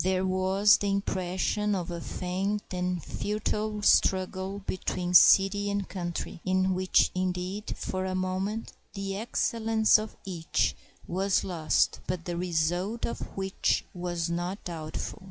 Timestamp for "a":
1.91-2.01, 8.05-8.15